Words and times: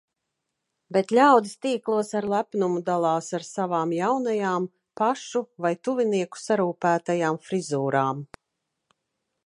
Bet 0.95 1.11
ļaudis 1.17 1.51
tīklos 1.65 2.09
ar 2.19 2.27
lepnumu 2.31 2.81
dalās 2.87 3.27
ar 3.39 3.45
savām 3.49 3.93
jaunajām, 3.99 4.67
pašu 5.03 5.43
vai 5.67 5.75
tuvinieku 5.89 6.43
sarūpētajām 6.47 7.39
frizūrām. 7.51 8.25